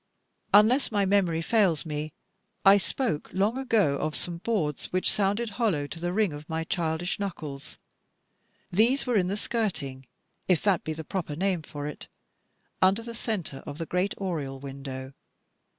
Unless 0.51 0.91
my 0.91 1.05
memory 1.05 1.43
fails 1.43 1.85
me, 1.85 2.11
I 2.65 2.79
spoke 2.79 3.29
long 3.33 3.55
ago 3.59 3.97
of 3.97 4.15
some 4.15 4.37
boards 4.37 4.85
which 4.85 5.11
sounded 5.11 5.51
hollow 5.61 5.85
to 5.85 5.99
the 5.99 6.11
ring 6.11 6.33
of 6.33 6.49
my 6.49 6.63
childish 6.63 7.19
knuckles. 7.19 7.77
These 8.71 9.05
were 9.05 9.15
in 9.15 9.27
the 9.27 9.37
skirting 9.37 10.07
if 10.47 10.59
that 10.63 10.83
be 10.83 10.93
the 10.93 11.03
proper 11.03 11.35
name 11.35 11.61
for 11.61 11.85
it 11.85 12.07
under 12.81 13.03
the 13.03 13.13
centre 13.13 13.61
of 13.67 13.77
the 13.77 13.85
great 13.85 14.15
oriel 14.17 14.59
window. 14.59 15.13